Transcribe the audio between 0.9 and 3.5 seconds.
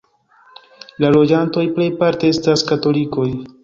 La loĝantoj plejparte estas katolikoj.